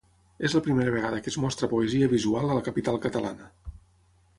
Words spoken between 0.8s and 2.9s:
vegada que es mostra poesia visual a la